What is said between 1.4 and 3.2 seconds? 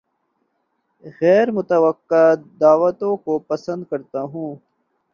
متوقع دعوتوں